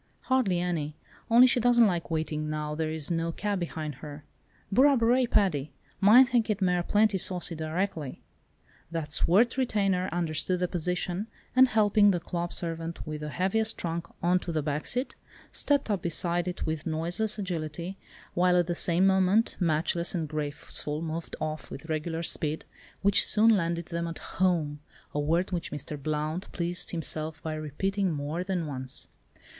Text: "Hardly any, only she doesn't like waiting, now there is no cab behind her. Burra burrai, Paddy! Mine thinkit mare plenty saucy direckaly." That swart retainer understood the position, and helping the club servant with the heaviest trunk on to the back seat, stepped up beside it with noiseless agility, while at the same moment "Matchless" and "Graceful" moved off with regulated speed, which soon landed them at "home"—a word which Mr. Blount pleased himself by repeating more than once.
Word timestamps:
"Hardly 0.21 0.59
any, 0.59 0.95
only 1.29 1.45
she 1.45 1.59
doesn't 1.59 1.85
like 1.85 2.09
waiting, 2.09 2.49
now 2.49 2.73
there 2.73 2.89
is 2.89 3.11
no 3.11 3.31
cab 3.31 3.59
behind 3.59 3.93
her. 4.01 4.23
Burra 4.71 4.97
burrai, 4.97 5.29
Paddy! 5.29 5.73
Mine 5.99 6.25
thinkit 6.25 6.59
mare 6.59 6.81
plenty 6.81 7.19
saucy 7.19 7.55
direckaly." 7.55 8.17
That 8.89 9.13
swart 9.13 9.57
retainer 9.57 10.09
understood 10.11 10.59
the 10.61 10.67
position, 10.67 11.27
and 11.55 11.67
helping 11.67 12.09
the 12.09 12.19
club 12.19 12.51
servant 12.51 13.05
with 13.05 13.21
the 13.21 13.29
heaviest 13.29 13.77
trunk 13.77 14.07
on 14.23 14.39
to 14.39 14.51
the 14.51 14.63
back 14.63 14.87
seat, 14.87 15.13
stepped 15.51 15.91
up 15.91 16.01
beside 16.01 16.47
it 16.47 16.65
with 16.65 16.87
noiseless 16.87 17.37
agility, 17.37 17.99
while 18.33 18.57
at 18.57 18.65
the 18.65 18.73
same 18.73 19.05
moment 19.05 19.55
"Matchless" 19.59 20.15
and 20.15 20.27
"Graceful" 20.27 21.03
moved 21.03 21.35
off 21.39 21.69
with 21.69 21.85
regulated 21.89 22.25
speed, 22.31 22.65
which 23.03 23.23
soon 23.23 23.55
landed 23.55 23.89
them 23.89 24.07
at 24.07 24.17
"home"—a 24.17 25.19
word 25.19 25.51
which 25.51 25.71
Mr. 25.71 25.95
Blount 26.01 26.51
pleased 26.51 26.89
himself 26.89 27.43
by 27.43 27.53
repeating 27.53 28.11
more 28.11 28.43
than 28.43 28.65
once. 28.65 29.07